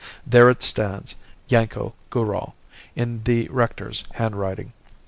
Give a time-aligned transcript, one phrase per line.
[0.25, 1.13] There it stands
[1.47, 2.55] Yanko Goorall
[2.95, 4.73] in the rector's handwriting.